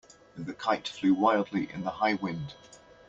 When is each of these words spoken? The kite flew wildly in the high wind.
The 0.35 0.55
kite 0.55 0.87
flew 0.87 1.13
wildly 1.13 1.69
in 1.71 1.83
the 1.83 1.91
high 1.91 2.15
wind. 2.15 2.55